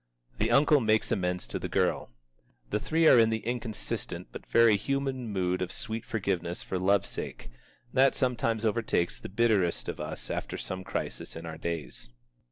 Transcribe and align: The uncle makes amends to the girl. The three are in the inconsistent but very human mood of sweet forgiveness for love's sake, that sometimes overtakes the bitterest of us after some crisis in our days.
The 0.39 0.49
uncle 0.49 0.79
makes 0.79 1.11
amends 1.11 1.45
to 1.45 1.59
the 1.59 1.69
girl. 1.69 2.09
The 2.71 2.79
three 2.79 3.07
are 3.07 3.19
in 3.19 3.29
the 3.29 3.45
inconsistent 3.45 4.29
but 4.31 4.47
very 4.47 4.75
human 4.75 5.27
mood 5.29 5.61
of 5.61 5.71
sweet 5.71 6.05
forgiveness 6.05 6.63
for 6.63 6.79
love's 6.79 7.07
sake, 7.07 7.51
that 7.93 8.15
sometimes 8.15 8.65
overtakes 8.65 9.19
the 9.19 9.29
bitterest 9.29 9.87
of 9.87 9.99
us 9.99 10.31
after 10.31 10.57
some 10.57 10.83
crisis 10.83 11.35
in 11.35 11.45
our 11.45 11.59
days. 11.59 12.09